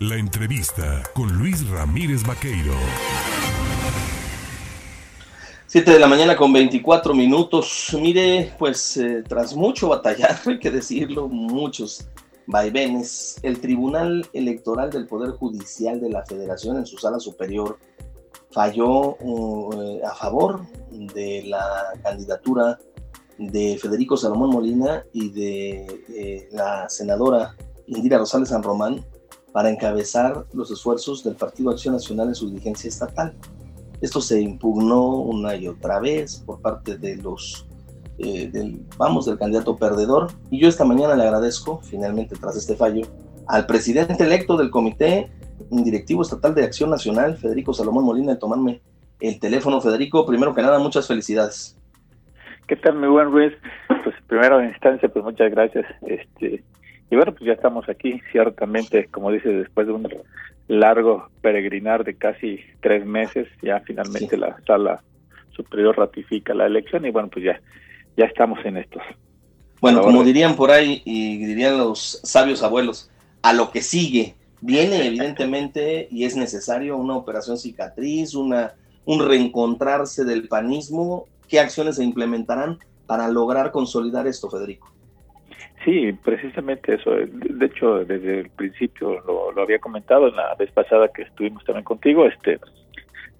La 0.00 0.16
entrevista 0.16 1.02
con 1.14 1.38
Luis 1.38 1.66
Ramírez 1.70 2.22
Vaqueiro. 2.22 2.74
7 5.66 5.90
de 5.90 5.98
la 5.98 6.06
mañana 6.06 6.36
con 6.36 6.52
24 6.52 7.14
minutos. 7.14 7.96
Mire, 7.98 8.52
pues 8.58 8.98
eh, 8.98 9.24
tras 9.26 9.56
mucho 9.56 9.88
batallar, 9.88 10.38
hay 10.46 10.58
que 10.58 10.70
decirlo, 10.70 11.28
muchos 11.28 12.10
vaivenes, 12.46 13.40
el 13.42 13.58
Tribunal 13.58 14.28
Electoral 14.34 14.90
del 14.90 15.06
Poder 15.06 15.30
Judicial 15.30 15.98
de 15.98 16.10
la 16.10 16.26
Federación 16.26 16.76
en 16.76 16.84
su 16.84 16.98
sala 16.98 17.18
superior 17.18 17.78
falló 18.50 19.16
uh, 19.18 20.04
a 20.04 20.14
favor 20.14 20.60
de 20.90 21.44
la 21.46 21.94
candidatura 22.02 22.78
de 23.38 23.78
Federico 23.80 24.18
Salomón 24.18 24.50
Molina 24.50 25.04
y 25.14 25.30
de 25.30 25.86
eh, 26.10 26.48
la 26.52 26.86
senadora 26.90 27.56
Indira 27.86 28.18
Rosales 28.18 28.50
San 28.50 28.62
Román 28.62 29.02
para 29.56 29.70
encabezar 29.70 30.44
los 30.52 30.70
esfuerzos 30.70 31.24
del 31.24 31.34
Partido 31.34 31.70
Acción 31.70 31.94
Nacional 31.94 32.28
en 32.28 32.34
su 32.34 32.50
dirigencia 32.50 32.88
estatal. 32.88 33.32
Esto 34.02 34.20
se 34.20 34.38
impugnó 34.38 35.16
una 35.16 35.56
y 35.56 35.66
otra 35.66 35.98
vez 35.98 36.42
por 36.44 36.60
parte 36.60 36.98
de 36.98 37.16
los, 37.16 37.66
eh, 38.18 38.48
del, 38.48 38.82
vamos, 38.98 39.24
del 39.24 39.38
candidato 39.38 39.74
perdedor. 39.74 40.26
Y 40.50 40.58
yo 40.58 40.68
esta 40.68 40.84
mañana 40.84 41.16
le 41.16 41.22
agradezco, 41.22 41.80
finalmente 41.82 42.36
tras 42.36 42.54
este 42.54 42.76
fallo, 42.76 43.06
al 43.46 43.64
presidente 43.64 44.24
electo 44.24 44.58
del 44.58 44.68
Comité 44.68 45.30
Directivo 45.70 46.20
Estatal 46.20 46.54
de 46.54 46.62
Acción 46.62 46.90
Nacional, 46.90 47.38
Federico 47.38 47.72
Salomón 47.72 48.04
Molina, 48.04 48.32
de 48.32 48.38
tomarme 48.38 48.82
el 49.20 49.40
teléfono. 49.40 49.80
Federico, 49.80 50.26
primero 50.26 50.54
que 50.54 50.60
nada, 50.60 50.78
muchas 50.78 51.08
felicidades. 51.08 51.80
¿Qué 52.66 52.76
tal, 52.76 52.96
mi 52.96 53.06
buen 53.06 53.28
Luis? 53.28 53.54
Pues 54.04 54.14
primero 54.26 54.60
en 54.60 54.68
instancia, 54.68 55.08
pues 55.08 55.24
muchas 55.24 55.50
gracias. 55.50 55.86
Este, 56.02 56.62
bueno, 57.16 57.32
pues 57.32 57.44
ya 57.44 57.52
estamos 57.52 57.88
aquí, 57.88 58.20
ciertamente, 58.32 59.06
como 59.06 59.30
dice, 59.30 59.48
después 59.48 59.86
de 59.86 59.92
un 59.92 60.08
largo 60.68 61.28
peregrinar 61.40 62.04
de 62.04 62.16
casi 62.16 62.60
tres 62.80 63.04
meses, 63.06 63.48
ya 63.62 63.80
finalmente 63.80 64.36
la 64.36 64.56
sala 64.66 65.02
superior 65.50 65.96
ratifica 65.96 66.54
la 66.54 66.66
elección 66.66 67.04
y 67.06 67.10
bueno, 67.10 67.28
pues 67.28 67.44
ya, 67.44 67.60
ya 68.16 68.24
estamos 68.26 68.58
en 68.64 68.76
estos. 68.78 69.02
Bueno, 69.80 70.00
como 70.00 70.24
dirían 70.24 70.56
por 70.56 70.70
ahí 70.70 71.02
y 71.04 71.44
dirían 71.44 71.78
los 71.78 72.20
sabios 72.24 72.62
abuelos, 72.62 73.10
a 73.42 73.52
lo 73.52 73.70
que 73.70 73.82
sigue, 73.82 74.34
viene 74.60 75.06
evidentemente 75.06 76.08
y 76.10 76.24
es 76.24 76.36
necesario 76.36 76.96
una 76.96 77.16
operación 77.16 77.58
cicatriz, 77.58 78.34
una, 78.34 78.74
un 79.04 79.24
reencontrarse 79.26 80.24
del 80.24 80.48
panismo. 80.48 81.26
¿Qué 81.48 81.60
acciones 81.60 81.96
se 81.96 82.04
implementarán 82.04 82.78
para 83.06 83.28
lograr 83.28 83.70
consolidar 83.70 84.26
esto, 84.26 84.50
Federico? 84.50 84.95
Sí, 85.86 86.12
precisamente 86.12 86.94
eso. 86.94 87.12
De 87.12 87.66
hecho, 87.66 88.04
desde 88.04 88.40
el 88.40 88.50
principio 88.50 89.20
lo, 89.20 89.62
había 89.62 89.78
comentado 89.78 90.26
en 90.26 90.34
la 90.34 90.52
vez 90.56 90.72
pasada 90.72 91.12
que 91.14 91.22
estuvimos 91.22 91.64
también 91.64 91.84
contigo. 91.84 92.26
Este, 92.26 92.58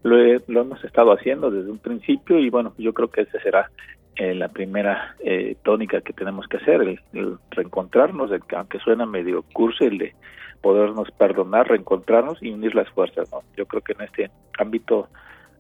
lo, 0.05 0.17
hemos 0.23 0.85
estado 0.85 1.11
haciendo 1.11 1.51
desde 1.51 1.73
un 1.73 1.81
principio 1.81 2.39
y 2.39 2.49
bueno, 2.49 2.73
yo 2.79 2.95
creo 2.95 3.11
que 3.11 3.23
esa 3.23 3.41
será 3.41 3.69
eh, 4.15 4.33
la 4.33 4.47
primera 4.47 5.17
eh, 5.25 5.57
tónica 5.65 6.01
que 6.03 6.13
tenemos 6.13 6.47
que 6.47 6.59
hacer, 6.59 6.83
el, 6.83 7.37
reencontrarnos, 7.51 8.31
aunque 8.55 8.79
suena 8.79 9.07
medio 9.07 9.43
curso, 9.53 9.83
el 9.83 9.99
de 9.99 10.15
podernos 10.61 11.11
perdonar, 11.19 11.67
reencontrarnos 11.67 12.41
y 12.41 12.53
unir 12.53 12.77
las 12.77 12.89
fuerzas. 12.91 13.29
Yo 13.57 13.67
creo 13.67 13.83
que 13.83 13.95
en 13.95 14.03
este 14.03 14.31
ámbito 14.57 15.09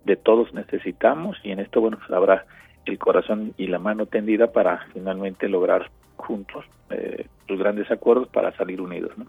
de 0.05 0.14
todos 0.14 0.55
necesitamos 0.55 1.37
y 1.42 1.51
en 1.51 1.59
esto, 1.59 1.81
bueno, 1.81 1.98
habrá 2.11 2.47
el 2.87 2.98
corazón 2.98 3.55
y 3.56 3.67
la 3.67 3.79
mano 3.79 4.06
tendida 4.06 4.53
para 4.53 4.87
finalmente 4.92 5.48
lograr 5.48 5.91
juntos 6.17 6.65
eh, 6.91 7.27
los 7.48 7.59
grandes 7.59 7.91
acuerdos 7.91 8.29
para 8.29 8.56
salir 8.56 8.81
unidos. 8.81 9.12
¿no? 9.17 9.27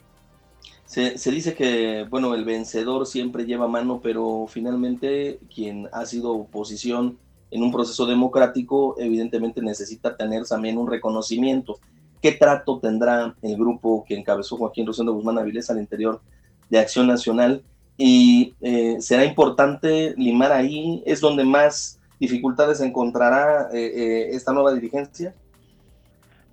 Se, 0.86 1.18
se, 1.18 1.32
dice 1.32 1.54
que, 1.54 2.06
bueno, 2.10 2.34
el 2.34 2.46
vencedor 2.46 3.06
siempre 3.06 3.46
lleva 3.46 3.68
mano, 3.68 4.00
pero 4.02 4.46
finalmente 4.48 5.40
quien 5.54 5.90
ha 5.92 6.06
sido 6.06 6.32
oposición 6.34 7.18
en 7.52 7.64
un 7.64 7.72
proceso 7.72 8.06
democrático 8.06 8.96
evidentemente 9.00 9.62
necesita 9.62 10.16
tener 10.16 10.44
también 10.46 10.78
un 10.78 10.90
reconocimiento. 10.90 11.80
¿Qué 12.22 12.34
trato 12.34 12.80
tendrá 12.80 13.36
el 13.42 13.56
grupo 13.56 14.04
que 14.06 14.16
encabezó 14.18 14.58
Joaquín 14.58 14.86
Rosendo 14.86 15.14
Guzmán 15.14 15.38
Avilés 15.38 15.70
al 15.70 15.80
interior 15.80 16.22
de 16.70 16.80
Acción 16.80 17.08
Nacional? 17.08 17.64
Y 17.98 18.54
eh, 18.62 18.98
será 19.00 19.26
importante 19.26 20.14
limar 20.18 20.52
ahí, 20.52 21.02
es 21.06 21.22
donde 21.22 21.44
más 21.44 21.97
dificultades 22.20 22.82
encontrará 22.82 23.70
eh, 23.74 23.92
eh, 23.96 24.30
esta 24.32 24.54
nueva 24.54 24.74
dirigencia. 24.74 25.34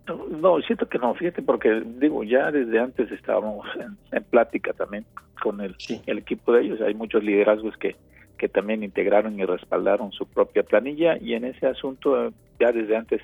No, 0.07 0.61
siento 0.61 0.87
que 0.87 0.99
no, 0.99 1.15
fíjate, 1.15 1.41
porque 1.41 1.83
digo, 1.99 2.25
ya 2.25 2.51
desde 2.51 2.79
antes 2.79 3.11
estábamos 3.11 3.67
en, 4.13 4.25
plática 4.25 4.75
también 4.75 5.07
con 5.43 5.63
el, 5.63 5.75
el, 6.07 6.19
equipo 6.19 6.53
de 6.53 6.63
ellos. 6.63 6.81
Hay 6.83 6.95
muchos 6.95 7.25
liderazgos 7.25 7.75
que, 7.79 7.97
que 8.37 8.49
también 8.49 8.83
integraron 8.83 9.39
y 9.39 9.45
respaldaron 9.47 10.13
su 10.13 10.27
propia 10.27 10.63
planilla 10.63 11.17
y 11.19 11.33
en 11.33 11.45
ese 11.45 11.67
asunto 11.67 12.33
ya 12.61 12.71
desde 12.71 12.97
antes 12.97 13.23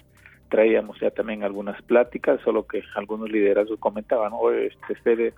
traíamos 0.49 0.99
ya 1.01 1.11
también 1.11 1.45
algunas 1.45 1.81
pláticas, 1.83 2.41
solo 2.43 2.67
que 2.67 2.83
algunos 2.95 3.31
liderazgos 3.31 3.78
comentaban, 3.78 4.33
oye, 4.34 4.71
este, 4.89 5.34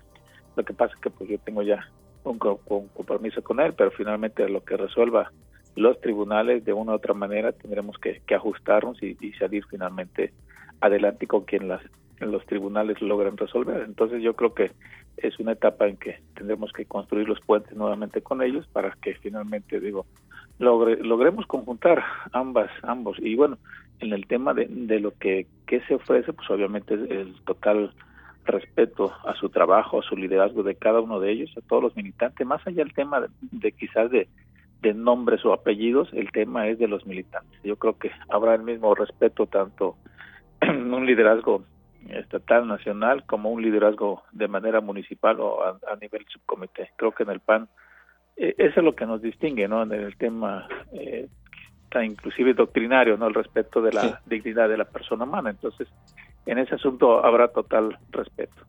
lo 0.57 0.65
que 0.65 0.73
pasa 0.73 0.95
es 0.95 1.01
que 1.01 1.11
pues 1.11 1.29
yo 1.29 1.39
tengo 1.39 1.63
ya 1.63 1.89
un, 2.25 2.39
un 2.67 2.89
compromiso 2.89 3.43
con 3.43 3.59
él, 3.61 3.75
pero 3.75 3.91
finalmente 3.91 4.49
lo 4.49 4.65
que 4.65 4.77
resuelva 4.77 5.33
los 5.77 6.01
tribunales 6.01 6.65
de 6.65 6.73
una 6.73 6.93
u 6.93 6.95
otra 6.97 7.15
manera 7.15 7.53
tendremos 7.53 7.97
que, 7.99 8.21
ajustarnos 8.35 9.03
y, 9.03 9.15
salir 9.39 9.65
finalmente 9.71 10.33
adelante 10.81 11.27
con 11.27 11.45
quien 11.45 11.69
las 11.69 11.83
los 12.21 12.47
tribunales 12.47 13.03
logran 13.03 13.37
resolver. 13.37 13.83
Entonces 13.83 14.23
yo 14.23 14.37
creo 14.37 14.55
que 14.55 14.71
es 15.17 15.39
una 15.41 15.53
etapa 15.53 15.89
en 15.89 15.97
que 15.97 16.21
tendremos 16.35 16.73
que 16.73 16.85
construir 16.85 17.29
los 17.29 17.41
puentes 17.41 17.77
nuevamente 17.77 18.23
con 18.23 18.43
ellos 18.43 18.67
para 18.69 18.93
que 19.03 19.15
finalmente 19.17 19.81
digo 19.81 20.07
logre, 20.59 20.97
logremos 21.03 21.47
conjuntar 21.47 22.05
ambas 22.33 22.71
ambos 22.83 23.19
y 23.19 23.35
bueno 23.35 23.59
en 24.01 24.13
el 24.13 24.27
tema 24.27 24.55
de, 24.55 24.67
de 24.69 25.01
lo 25.01 25.13
que, 25.19 25.47
que 25.67 25.81
se 25.81 25.95
ofrece 25.95 26.33
pues 26.33 26.49
obviamente 26.51 26.95
es 26.95 27.11
el 27.11 27.35
total 27.45 27.93
respeto 28.45 29.13
a 29.25 29.35
su 29.35 29.49
trabajo 29.49 30.01
a 30.01 30.03
su 30.03 30.17
liderazgo 30.17 30.63
de 30.63 30.75
cada 30.77 31.01
uno 31.01 31.21
de 31.21 31.33
ellos 31.33 31.51
a 31.57 31.61
todos 31.61 31.83
los 31.83 31.97
militantes 31.97 32.47
más 32.47 32.65
allá 32.67 32.85
del 32.85 32.95
tema 32.95 33.27
de 33.41 33.73
quizás 33.73 34.11
de 34.11 34.29
de 34.83 34.95
nombres 34.95 35.45
o 35.45 35.53
apellidos, 35.53 36.09
el 36.13 36.31
tema 36.33 36.69
es 36.69 36.79
de 36.79 36.89
los 36.89 37.07
militantes. 37.07 37.59
Yo 37.63 37.77
creo 37.77 37.97
que 37.99 38.11
habrá 38.29 38.55
el 38.55 38.63
mismo 38.63 38.95
respeto 38.95 39.47
tanto 39.47 39.97
en 40.61 40.93
un 40.93 41.07
liderazgo 41.07 41.65
estatal, 42.09 42.67
nacional, 42.67 43.25
como 43.25 43.51
un 43.51 43.63
liderazgo 43.63 44.25
de 44.33 44.49
manera 44.49 44.81
municipal 44.81 45.39
o 45.41 45.65
a, 45.65 45.97
nivel 46.01 46.27
subcomité. 46.29 46.91
Creo 46.97 47.13
que 47.13 47.23
en 47.23 47.31
el 47.31 47.41
PAN 47.41 47.69
eh, 48.37 48.55
eso 48.59 48.81
es 48.81 48.85
lo 48.85 48.97
que 48.97 49.07
nos 49.07 49.23
distingue, 49.23 49.69
¿no? 49.69 49.85
En 49.85 49.93
el 49.93 50.17
tema 50.17 50.67
eh, 50.93 51.29
inclusive 52.03 52.55
doctrinario, 52.55 53.17
¿no? 53.17 53.29
El 53.29 53.35
respeto 53.35 53.81
de 53.81 53.93
la 53.93 54.21
dignidad 54.27 54.69
de 54.69 54.79
la 54.79 54.85
persona 54.85 55.25
humana. 55.25 55.51
Entonces, 55.51 55.87
en 56.47 56.59
ese 56.59 56.75
asunto 56.75 57.25
habrá 57.25 57.49
total 57.49 57.99
respeto. 58.11 58.63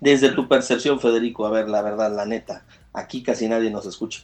Desde 0.00 0.30
tu 0.30 0.46
percepción, 0.46 1.00
Federico, 1.00 1.46
a 1.46 1.50
ver, 1.50 1.68
la 1.68 1.82
verdad, 1.82 2.14
la 2.14 2.26
neta, 2.26 2.66
aquí 2.92 3.22
casi 3.22 3.48
nadie 3.48 3.70
nos 3.70 3.86
escucha. 3.86 4.22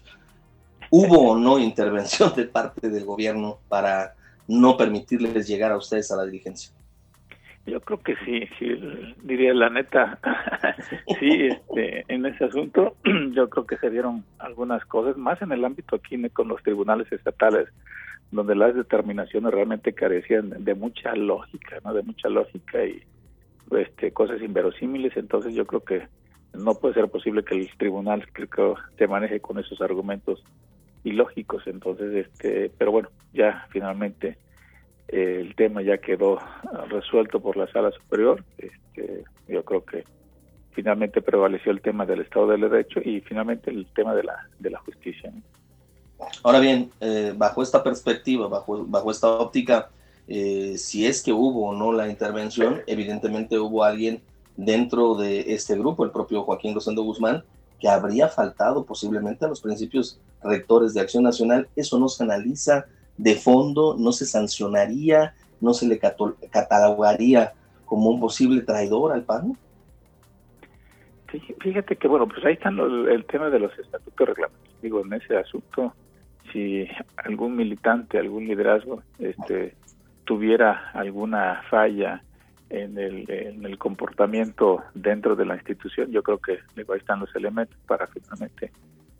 ¿Hubo 0.90 1.30
o 1.30 1.38
no 1.38 1.58
intervención 1.58 2.34
de 2.34 2.44
parte 2.44 2.90
del 2.90 3.04
gobierno 3.04 3.58
para 3.68 4.14
no 4.48 4.76
permitirles 4.76 5.46
llegar 5.46 5.70
a 5.70 5.76
ustedes 5.76 6.10
a 6.10 6.16
la 6.16 6.24
dirigencia? 6.24 6.74
Yo 7.66 7.80
creo 7.80 8.00
que 8.00 8.16
sí, 8.24 8.48
sí, 8.58 9.14
diría 9.22 9.54
la 9.54 9.70
neta, 9.70 10.18
sí, 11.20 11.46
este, 11.46 12.04
en 12.08 12.26
ese 12.26 12.44
asunto 12.44 12.96
yo 13.32 13.48
creo 13.48 13.66
que 13.66 13.76
se 13.76 13.90
dieron 13.90 14.24
algunas 14.38 14.84
cosas, 14.86 15.16
más 15.16 15.40
en 15.42 15.52
el 15.52 15.64
ámbito 15.64 15.96
aquí 15.96 16.16
con 16.30 16.48
los 16.48 16.62
tribunales 16.62 17.12
estatales, 17.12 17.68
donde 18.32 18.56
las 18.56 18.74
determinaciones 18.74 19.52
realmente 19.52 19.92
carecían 19.92 20.64
de 20.64 20.74
mucha 20.74 21.14
lógica, 21.14 21.78
¿no? 21.84 21.92
De 21.92 22.02
mucha 22.02 22.28
lógica 22.28 22.84
y 22.84 23.02
este, 23.76 24.12
cosas 24.12 24.40
inverosímiles, 24.42 25.16
entonces 25.16 25.54
yo 25.54 25.66
creo 25.66 25.84
que 25.84 26.08
no 26.54 26.74
puede 26.74 26.94
ser 26.94 27.08
posible 27.08 27.44
que 27.44 27.54
el 27.54 27.70
tribunal 27.76 28.24
se 28.98 29.06
maneje 29.06 29.38
con 29.40 29.58
esos 29.58 29.80
argumentos 29.80 30.42
ilógicos 31.04 31.66
entonces 31.66 32.26
este 32.26 32.70
pero 32.76 32.92
bueno 32.92 33.08
ya 33.32 33.66
finalmente 33.70 34.38
eh, 35.08 35.38
el 35.40 35.54
tema 35.54 35.82
ya 35.82 35.98
quedó 35.98 36.38
resuelto 36.88 37.40
por 37.40 37.56
la 37.56 37.70
sala 37.72 37.90
superior 37.92 38.44
este, 38.58 39.24
yo 39.48 39.64
creo 39.64 39.84
que 39.84 40.04
finalmente 40.72 41.22
prevaleció 41.22 41.72
el 41.72 41.80
tema 41.80 42.06
del 42.06 42.20
estado 42.20 42.48
del 42.48 42.62
derecho 42.62 43.00
y 43.02 43.20
finalmente 43.20 43.70
el 43.70 43.86
tema 43.94 44.14
de 44.14 44.24
la 44.24 44.48
de 44.58 44.70
la 44.70 44.78
justicia 44.80 45.32
ahora 46.42 46.60
bien 46.60 46.90
eh, 47.00 47.32
bajo 47.36 47.62
esta 47.62 47.82
perspectiva 47.82 48.48
bajo 48.48 48.84
bajo 48.86 49.10
esta 49.10 49.28
óptica 49.28 49.88
eh, 50.28 50.76
si 50.76 51.06
es 51.06 51.22
que 51.22 51.32
hubo 51.32 51.68
o 51.68 51.74
no 51.74 51.92
la 51.92 52.08
intervención 52.08 52.82
evidentemente 52.86 53.58
hubo 53.58 53.84
alguien 53.84 54.22
dentro 54.56 55.14
de 55.14 55.54
este 55.54 55.76
grupo 55.76 56.04
el 56.04 56.10
propio 56.10 56.42
Joaquín 56.42 56.74
Rosendo 56.74 57.02
Guzmán 57.02 57.42
que 57.80 57.88
habría 57.88 58.28
faltado 58.28 58.84
posiblemente 58.84 59.44
a 59.44 59.48
los 59.48 59.60
principios 59.60 60.20
rectores 60.42 60.94
de 60.94 61.00
Acción 61.00 61.24
Nacional, 61.24 61.68
eso 61.76 61.98
no 61.98 62.08
se 62.08 62.22
analiza 62.22 62.86
de 63.16 63.34
fondo, 63.34 63.96
no 63.98 64.12
se 64.12 64.26
sancionaría, 64.26 65.34
no 65.60 65.74
se 65.74 65.86
le 65.86 65.98
catalogaría 65.98 67.52
como 67.84 68.10
un 68.10 68.20
posible 68.20 68.62
traidor 68.62 69.12
al 69.12 69.22
PAN? 69.22 69.56
fíjate 71.60 71.94
que, 71.94 72.08
bueno, 72.08 72.26
pues 72.26 72.44
ahí 72.44 72.54
está 72.54 72.70
el 72.70 73.24
tema 73.26 73.50
de 73.50 73.60
los 73.60 73.78
estatutos 73.78 74.28
reglamentos. 74.28 74.74
Digo, 74.82 75.04
en 75.04 75.12
ese 75.12 75.36
asunto, 75.36 75.94
si 76.52 76.88
algún 77.16 77.54
militante, 77.54 78.18
algún 78.18 78.46
liderazgo, 78.46 79.02
este, 79.18 79.76
tuviera 80.24 80.90
alguna 80.92 81.62
falla 81.70 82.22
en 82.70 82.98
el, 82.98 83.28
en 83.28 83.64
el 83.64 83.76
comportamiento 83.78 84.82
dentro 84.94 85.36
de 85.36 85.44
la 85.44 85.56
institución, 85.56 86.10
yo 86.10 86.22
creo 86.22 86.38
que 86.38 86.52
ahí 86.76 86.98
están 86.98 87.20
los 87.20 87.34
elementos 87.34 87.76
para 87.86 88.06
finalmente 88.06 88.70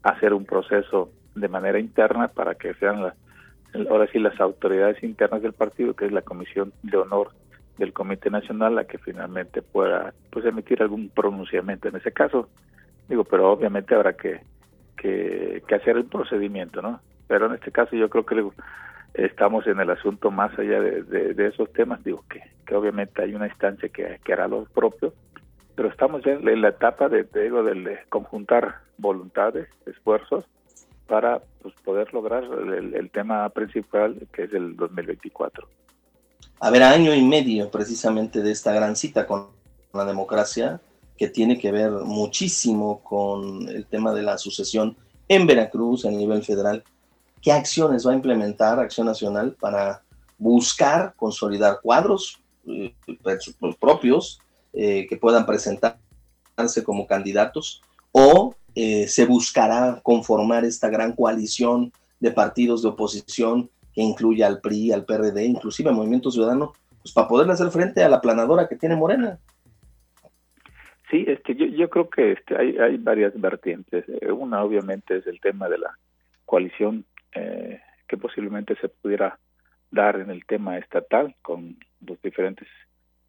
hacer 0.03 0.33
un 0.33 0.45
proceso 0.45 1.11
de 1.35 1.49
manera 1.49 1.79
interna 1.79 2.29
para 2.29 2.55
que 2.55 2.75
sean 2.75 3.03
las, 3.03 3.15
ahora 3.89 4.07
sí 4.11 4.19
las 4.19 4.41
autoridades 4.41 5.03
internas 5.03 5.43
del 5.43 5.53
partido, 5.53 5.95
que 5.95 6.07
es 6.07 6.13
la 6.13 6.23
Comisión 6.23 6.73
de 6.83 6.97
Honor 6.97 7.31
del 7.79 7.93
Comité 7.93 8.31
Nacional, 8.31 8.77
la 8.77 8.85
que 8.85 8.99
finalmente 8.99 9.63
pueda 9.63 10.13
pues 10.31 10.45
emitir 10.45 10.83
algún 10.83 11.09
pronunciamiento 11.09 11.89
en 11.89 11.97
ese 11.97 12.13
caso. 12.13 12.49
Digo, 13.09 13.25
pero 13.25 13.51
obviamente 13.51 13.95
habrá 13.95 14.13
que, 14.13 14.41
que, 14.97 15.63
hacer 15.75 15.97
el 15.97 16.05
procedimiento, 16.05 16.83
¿no? 16.83 17.01
Pero 17.27 17.47
en 17.47 17.55
este 17.55 17.73
caso 17.73 17.97
yo 17.97 18.09
creo 18.09 18.27
que 18.27 18.35
estamos 19.15 19.67
en 19.67 19.81
el 19.81 19.91
asunto 19.91 20.31
más 20.31 20.57
allá 20.59 20.81
de, 20.81 21.47
esos 21.47 21.73
temas, 21.73 22.03
digo 22.05 22.25
que, 22.29 22.43
que 22.67 22.75
obviamente 22.75 23.23
hay 23.23 23.35
una 23.35 23.47
instancia 23.47 23.89
que, 23.89 24.21
que 24.25 24.33
hará 24.33 24.49
lo 24.49 24.65
propio, 24.65 25.13
pero 25.75 25.89
estamos 25.89 26.23
ya 26.25 26.33
en 26.33 26.63
la 26.63 26.69
etapa 26.69 27.09
de, 27.09 27.25
digo, 27.25 27.63
de 27.63 27.99
conjuntar 28.09 28.81
voluntades, 28.99 29.69
esfuerzos, 29.87 30.45
para 31.11 31.43
pues, 31.61 31.75
poder 31.85 32.15
lograr 32.15 32.45
el, 32.45 33.11
tema 33.11 33.49
principal 33.49 34.29
que 34.33 34.45
es 34.45 34.55
el 34.55 34.77
2024. 34.77 35.69
A 36.61 36.71
ver, 36.71 36.85
año 36.85 37.13
y 37.13 37.23
medio 37.23 37.69
precisamente 37.69 38.43
de 38.43 38.53
esta 38.53 38.73
gran 38.73 38.95
cita 38.95 39.27
con 39.27 39.49
la 39.93 40.05
democracia, 40.05 40.81
que 41.19 41.29
tiene 41.29 41.59
que 41.59 41.73
ver 41.73 41.91
muchísimo 41.91 43.03
con 43.03 43.69
el 43.69 43.87
tema 43.87 44.15
de 44.15 44.23
la 44.23 44.39
sucesión 44.39 44.97
en 45.29 45.49
Veracruz 45.49 46.07
a 46.07 46.11
nivel 46.11 46.45
federal. 46.45 46.85
¿Qué 47.43 47.53
acciones 47.53 48.07
va 48.07 48.13
a 48.13 48.15
implementar 48.15 48.79
Acción 48.79 49.07
Nacional 49.07 49.57
para 49.59 50.03
buscar 50.39 51.15
consolidar 51.17 51.81
cuadros 51.83 52.41
eh, 52.67 52.95
propios 53.79 54.41
eh, 54.73 55.07
que 55.09 55.17
puedan 55.17 55.47
presentarse 55.47 55.99
como 56.85 57.07
candidatos 57.07 57.83
o 58.13 58.55
eh, 58.75 59.09
se 59.09 59.27
buscará 59.27 60.01
conformar 60.03 60.65
esta 60.65 60.89
gran 60.89 61.13
coalición 61.13 61.93
de 62.21 62.31
partidos 62.31 62.83
de 62.83 62.89
oposición 62.89 63.71
que 63.95 64.03
incluya 64.03 64.47
al 64.47 64.61
PRI, 64.61 64.93
al 64.93 65.05
PRD, 65.05 65.45
inclusive 65.45 65.89
al 65.89 65.97
Movimiento 65.97 66.31
Ciudadano, 66.31 66.75
pues 67.03 67.13
para 67.13 67.29
poder 67.29 67.51
hacer 67.51 67.71
frente 67.71 68.03
a 68.03 68.09
la 68.09 68.21
planadora 68.21 68.69
que 68.69 68.77
tiene 68.77 68.97
Morena. 68.97 69.39
Sí, 71.11 71.25
este, 71.27 71.57
yo, 71.57 71.91
creo 71.91 72.09
que 72.09 72.33
este, 72.33 72.57
hay, 72.57 72.97
varias 72.99 73.33
vertientes. 73.41 74.05
Una 74.31 74.63
obviamente 74.63 75.17
es 75.17 75.27
el 75.27 75.41
tema 75.41 75.69
de 75.69 75.79
la 75.79 75.99
coalición 76.45 77.05
eh, 77.35 77.81
que 78.09 78.17
posiblemente 78.17 78.75
se 78.77 78.89
pudiera 78.89 79.39
dar 79.91 80.17
en 80.17 80.31
el 80.31 80.45
tema 80.47 80.79
estatal 80.79 81.35
con 81.43 81.77
los 82.07 82.21
diferentes 82.23 82.69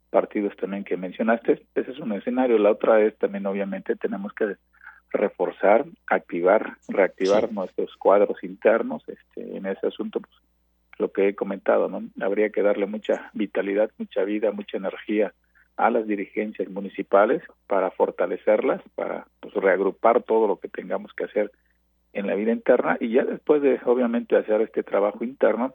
partidos 0.09 0.55
también 0.57 0.83
que 0.83 0.97
mencionaste. 0.97 1.65
Ese 1.73 1.91
es 1.91 1.99
un 1.99 2.11
escenario. 2.11 2.57
La 2.57 2.71
otra 2.71 3.01
es 3.01 3.17
también 3.17 3.45
obviamente 3.45 3.95
tenemos 3.95 4.33
que 4.33 4.57
reforzar, 5.11 5.85
activar, 6.07 6.77
reactivar 6.87 7.51
nuestros 7.51 7.95
cuadros 7.97 8.43
internos 8.43 9.03
este, 9.07 9.57
en 9.57 9.65
ese 9.65 9.87
asunto, 9.87 10.19
pues, 10.19 10.33
lo 10.97 11.11
que 11.11 11.29
he 11.29 11.35
comentado, 11.35 11.89
¿no? 11.89 12.03
Habría 12.23 12.49
que 12.49 12.61
darle 12.61 12.85
mucha 12.85 13.29
vitalidad, 13.33 13.89
mucha 13.97 14.23
vida, 14.23 14.51
mucha 14.51 14.77
energía 14.77 15.33
a 15.77 15.89
las 15.89 16.05
dirigencias 16.05 16.69
municipales 16.69 17.41
para 17.67 17.91
fortalecerlas, 17.91 18.81
para 18.95 19.25
pues, 19.39 19.53
reagrupar 19.55 20.21
todo 20.23 20.47
lo 20.47 20.59
que 20.59 20.67
tengamos 20.67 21.11
que 21.13 21.23
hacer 21.25 21.51
en 22.13 22.27
la 22.27 22.35
vida 22.35 22.51
interna 22.51 22.97
y 22.99 23.09
ya 23.09 23.23
después 23.23 23.61
de 23.61 23.79
obviamente 23.85 24.35
hacer 24.35 24.61
este 24.61 24.83
trabajo 24.83 25.23
interno 25.23 25.73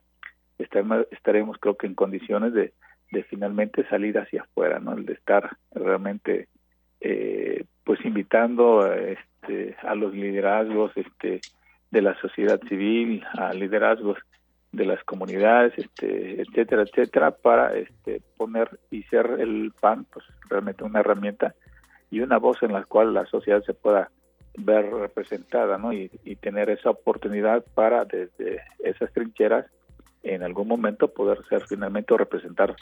estaremos, 0.58 1.06
estaremos 1.10 1.58
creo 1.58 1.76
que 1.76 1.86
en 1.86 1.94
condiciones 1.94 2.52
de, 2.52 2.72
de 3.12 3.22
finalmente 3.24 3.86
salir 3.88 4.18
hacia 4.18 4.42
afuera, 4.42 4.78
¿no? 4.78 4.94
El 4.94 5.06
de 5.06 5.14
estar 5.14 5.56
realmente 5.72 6.48
eh, 7.00 7.64
pues 7.84 8.04
invitando 8.04 8.92
este, 8.92 9.76
a 9.82 9.94
los 9.94 10.14
liderazgos 10.14 10.92
este, 10.96 11.40
de 11.90 12.02
la 12.02 12.18
sociedad 12.20 12.60
civil, 12.68 13.24
a 13.38 13.52
liderazgos 13.52 14.18
de 14.72 14.84
las 14.84 15.02
comunidades, 15.04 15.72
este, 15.76 16.40
etcétera, 16.42 16.82
etcétera, 16.82 17.30
para 17.30 17.74
este, 17.76 18.20
poner 18.36 18.78
y 18.90 19.02
ser 19.04 19.36
el 19.38 19.72
PAN, 19.80 20.04
pues 20.12 20.24
realmente 20.48 20.84
una 20.84 21.00
herramienta 21.00 21.54
y 22.10 22.20
una 22.20 22.38
voz 22.38 22.62
en 22.62 22.72
la 22.72 22.84
cual 22.84 23.14
la 23.14 23.24
sociedad 23.26 23.62
se 23.62 23.74
pueda 23.74 24.10
ver 24.58 24.90
representada, 24.90 25.78
¿no? 25.78 25.92
Y, 25.92 26.08
tener 26.40 26.70
esa 26.70 26.90
oportunidad 26.90 27.64
para 27.74 28.04
desde 28.04 28.60
esas 28.78 29.12
trincheras 29.12 29.66
en 30.22 30.42
algún 30.42 30.68
momento 30.68 31.08
poder 31.08 31.44
ser 31.48 31.66
finalmente 31.66 32.14
o 32.14 32.18
representar 32.18 32.76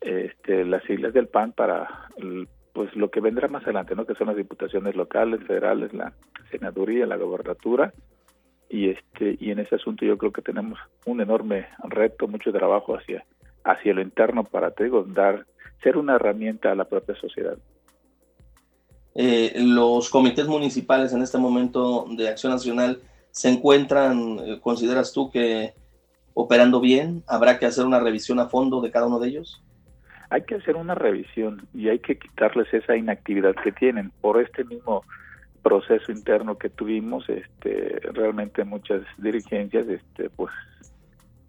este, 0.00 0.64
las 0.64 0.82
siglas 0.84 1.12
del 1.12 1.28
PAN 1.28 1.52
para 1.52 2.08
pues 2.72 2.94
lo 2.96 3.10
que 3.10 3.20
vendrá 3.20 3.48
más 3.48 3.62
adelante. 3.64 3.94
Que 4.06 4.14
son 4.14 4.28
las 4.28 4.36
diputaciones 4.36 4.96
locales, 4.96 5.42
federales, 5.44 5.92
la 5.92 6.12
senaduría, 6.50 7.06
la 7.06 7.16
gobernatura 7.16 7.92
y 8.72 8.88
este 8.88 9.36
y 9.38 9.50
en 9.50 9.58
ese 9.58 9.74
asunto 9.74 10.06
yo 10.06 10.16
creo 10.16 10.32
que 10.32 10.40
tenemos 10.40 10.78
un 11.04 11.20
enorme 11.20 11.66
reto, 11.84 12.26
mucho 12.26 12.52
trabajo 12.52 12.96
hacia 12.96 13.24
hacia 13.64 13.92
lo 13.92 14.00
interno 14.00 14.44
para 14.44 14.70
te 14.70 14.84
digo, 14.84 15.04
dar 15.04 15.44
ser 15.82 15.98
una 15.98 16.16
herramienta 16.16 16.72
a 16.72 16.74
la 16.74 16.86
propia 16.86 17.14
sociedad. 17.16 17.58
Eh, 19.14 19.52
los 19.56 20.08
comités 20.08 20.46
municipales 20.46 21.12
en 21.12 21.22
este 21.22 21.38
momento 21.38 22.06
de 22.10 22.28
Acción 22.28 22.52
Nacional 22.52 23.00
se 23.30 23.50
encuentran, 23.50 24.38
eh, 24.44 24.60
consideras 24.60 25.12
tú 25.12 25.30
que 25.30 25.74
operando 26.34 26.80
bien, 26.80 27.22
habrá 27.26 27.58
que 27.58 27.66
hacer 27.66 27.84
una 27.84 28.00
revisión 28.00 28.38
a 28.38 28.48
fondo 28.48 28.80
de 28.80 28.90
cada 28.90 29.06
uno 29.06 29.18
de 29.18 29.28
ellos 29.28 29.62
hay 30.32 30.44
que 30.44 30.54
hacer 30.54 30.76
una 30.76 30.94
revisión 30.94 31.68
y 31.74 31.90
hay 31.90 31.98
que 31.98 32.18
quitarles 32.18 32.72
esa 32.72 32.96
inactividad 32.96 33.54
que 33.62 33.70
tienen 33.70 34.10
por 34.22 34.40
este 34.40 34.64
mismo 34.64 35.04
proceso 35.62 36.10
interno 36.10 36.56
que 36.56 36.70
tuvimos 36.70 37.28
este 37.28 38.00
realmente 38.14 38.64
muchas 38.64 39.02
dirigencias 39.18 39.86
este 39.86 40.30
pues 40.30 40.50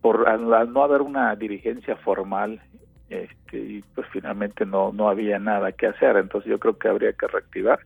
por 0.02 0.28
al, 0.28 0.74
no 0.74 0.84
haber 0.84 1.02
una 1.02 1.34
dirigencia 1.38 1.96
formal 1.96 2.62
este 3.22 3.58
y 3.58 3.84
pues 3.96 4.08
finalmente 4.12 4.66
no 4.66 4.92
no 4.92 5.10
había 5.10 5.40
nada 5.40 5.72
que 5.72 5.88
hacer. 5.88 6.18
Entonces 6.18 6.50
yo 6.50 6.60
creo 6.60 6.78
que 6.78 6.88
habría 6.90 7.14
que 7.14 7.28
reactivar. 7.28 7.80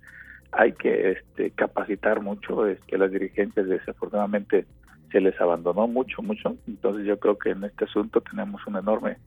Hay 0.51 0.73
que 0.73 1.11
este 1.11 1.51
capacitar 1.51 2.21
mucho 2.21 2.65
este 2.67 2.97
las 2.97 3.11
dirigencias. 3.11 3.67
Desafortunadamente 3.67 4.65
se 5.11 5.21
les 5.21 5.39
abandonó 5.39 5.87
mucho 5.87 6.21
mucho. 6.21 6.55
Entonces 6.67 7.05
yo 7.05 7.19
creo 7.19 7.37
que 7.37 7.51
en 7.51 7.63
este 7.63 7.85
asunto 7.85 8.21
tenemos 8.21 8.65
un 8.67 8.77
enorme 8.77 9.17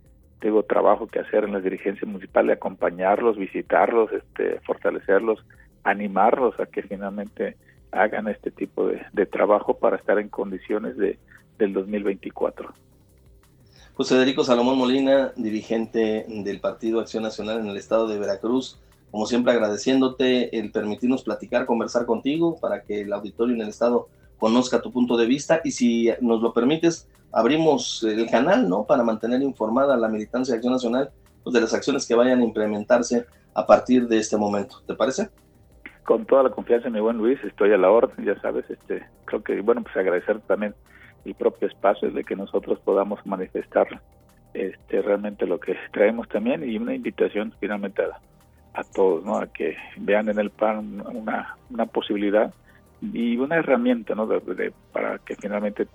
tengo 0.40 0.62
trabajo 0.62 1.06
que 1.06 1.20
hacer 1.20 1.44
en 1.44 1.52
las 1.52 1.62
dirigencias 1.62 2.08
municipales, 2.08 2.56
acompañarlos, 2.56 3.36
visitarlos, 3.36 4.10
este, 4.12 4.58
fortalecerlos, 4.60 5.44
animarlos 5.84 6.58
a 6.58 6.66
que 6.66 6.82
finalmente 6.82 7.56
hagan 7.92 8.28
este 8.28 8.50
tipo 8.50 8.88
de, 8.88 9.26
trabajo 9.26 9.78
para 9.78 9.96
estar 9.96 10.18
en 10.18 10.28
condiciones 10.28 10.96
de, 10.96 11.18
del 11.58 11.72
2024. 11.72 12.72
Pues 14.00 14.08
Federico 14.08 14.44
Salomón 14.44 14.78
Molina, 14.78 15.30
dirigente 15.36 16.24
del 16.26 16.58
Partido 16.58 17.00
Acción 17.00 17.22
Nacional 17.22 17.60
en 17.60 17.66
el 17.66 17.76
estado 17.76 18.08
de 18.08 18.18
Veracruz, 18.18 18.80
como 19.10 19.26
siempre 19.26 19.52
agradeciéndote 19.52 20.58
el 20.58 20.72
permitirnos 20.72 21.22
platicar, 21.22 21.66
conversar 21.66 22.06
contigo 22.06 22.58
para 22.58 22.82
que 22.82 23.02
el 23.02 23.12
auditorio 23.12 23.54
en 23.54 23.60
el 23.60 23.68
estado 23.68 24.08
conozca 24.38 24.80
tu 24.80 24.90
punto 24.90 25.18
de 25.18 25.26
vista 25.26 25.60
y 25.64 25.72
si 25.72 26.08
nos 26.22 26.40
lo 26.40 26.54
permites, 26.54 27.10
abrimos 27.30 28.02
el 28.02 28.30
canal, 28.30 28.70
¿no? 28.70 28.84
Para 28.84 29.02
mantener 29.02 29.42
informada 29.42 29.98
la 29.98 30.08
militancia 30.08 30.54
de 30.54 30.56
Acción 30.56 30.72
Nacional 30.72 31.10
pues, 31.44 31.52
de 31.52 31.60
las 31.60 31.74
acciones 31.74 32.06
que 32.06 32.14
vayan 32.14 32.40
a 32.40 32.44
implementarse 32.44 33.26
a 33.52 33.66
partir 33.66 34.08
de 34.08 34.16
este 34.16 34.38
momento. 34.38 34.76
¿Te 34.86 34.94
parece? 34.94 35.28
Con 36.04 36.24
toda 36.24 36.44
la 36.44 36.48
confianza, 36.48 36.88
mi 36.88 37.00
buen 37.00 37.18
Luis, 37.18 37.38
estoy 37.44 37.74
a 37.74 37.76
la 37.76 37.90
orden, 37.90 38.24
ya 38.24 38.40
sabes, 38.40 38.64
este, 38.70 39.04
creo 39.26 39.42
que, 39.42 39.60
bueno, 39.60 39.82
pues 39.82 39.94
agradecer 39.94 40.40
también 40.40 40.74
el 41.24 41.34
propio 41.34 41.68
espacio 41.68 42.10
de 42.10 42.24
que 42.24 42.36
nosotros 42.36 42.78
podamos 42.80 43.24
manifestar 43.26 44.00
este, 44.54 45.02
realmente 45.02 45.46
lo 45.46 45.60
que 45.60 45.76
traemos 45.92 46.28
también 46.28 46.68
y 46.68 46.76
una 46.76 46.94
invitación 46.94 47.54
finalmente 47.60 48.02
a, 48.02 48.20
a 48.80 48.84
todos, 48.84 49.24
¿no? 49.24 49.36
A 49.36 49.46
que 49.46 49.76
vean 49.96 50.28
en 50.28 50.38
el 50.38 50.50
PAN 50.50 51.02
una, 51.06 51.56
una 51.70 51.86
posibilidad 51.86 52.52
y 53.00 53.36
una 53.36 53.56
herramienta 53.56 54.14
¿no? 54.14 54.28
para 54.92 55.18
que 55.18 55.36
finalmente 55.36 55.86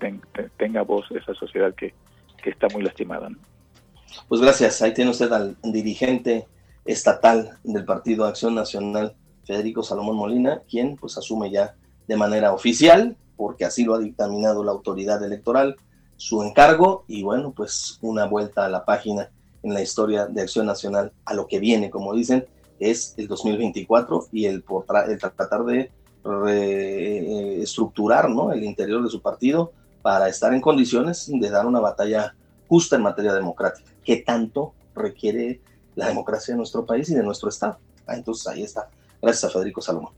tenga 0.56 0.82
voz 0.82 1.06
esa 1.12 1.34
sociedad 1.34 1.74
que, 1.74 1.94
está 2.44 2.68
muy 2.72 2.84
lastimada. 2.84 3.28
Pues 4.28 4.40
gracias, 4.40 4.80
ahí 4.80 4.94
tiene 4.94 5.10
usted 5.10 5.32
al 5.32 5.56
dirigente 5.64 6.46
estatal 6.84 7.58
del 7.64 7.84
Partido 7.84 8.24
Acción 8.24 8.54
Nacional, 8.54 9.16
Federico 9.44 9.82
Salomón 9.82 10.14
Molina, 10.14 10.62
quien 10.70 10.94
pues 10.94 11.18
asume 11.18 11.50
ya 11.50 11.74
de 12.06 12.16
manera 12.16 12.52
oficial, 12.52 13.16
porque 13.36 13.64
así 13.64 13.84
lo 13.84 13.94
ha 13.94 13.98
dictaminado 13.98 14.64
la 14.64 14.72
autoridad 14.72 15.22
electoral, 15.22 15.76
su 16.16 16.42
encargo 16.42 17.04
y 17.06 17.22
bueno, 17.22 17.52
pues 17.54 17.98
una 18.02 18.26
vuelta 18.26 18.64
a 18.64 18.68
la 18.68 18.84
página 18.84 19.30
en 19.62 19.74
la 19.74 19.82
historia 19.82 20.26
de 20.26 20.42
Acción 20.42 20.66
Nacional 20.66 21.12
a 21.24 21.34
lo 21.34 21.46
que 21.46 21.58
viene, 21.58 21.90
como 21.90 22.14
dicen, 22.14 22.46
es 22.78 23.14
el 23.16 23.28
2024 23.28 24.28
y 24.32 24.46
el, 24.46 24.64
el 25.08 25.18
tratar 25.18 25.64
de 25.64 25.90
reestructurar 26.24 28.30
¿no? 28.30 28.52
el 28.52 28.64
interior 28.64 29.02
de 29.02 29.10
su 29.10 29.20
partido 29.20 29.72
para 30.02 30.28
estar 30.28 30.54
en 30.54 30.60
condiciones 30.60 31.30
de 31.32 31.50
dar 31.50 31.66
una 31.66 31.80
batalla 31.80 32.34
justa 32.68 32.96
en 32.96 33.02
materia 33.02 33.32
democrática, 33.32 33.90
que 34.04 34.18
tanto 34.18 34.72
requiere 34.94 35.60
la 35.94 36.08
democracia 36.08 36.54
de 36.54 36.58
nuestro 36.58 36.84
país 36.84 37.08
y 37.10 37.14
de 37.14 37.22
nuestro 37.22 37.48
Estado. 37.48 37.78
Ah, 38.06 38.14
entonces 38.14 38.46
ahí 38.46 38.62
está. 38.62 38.88
Gracias 39.20 39.44
a 39.44 39.50
Federico 39.50 39.80
Salomón. 39.80 40.12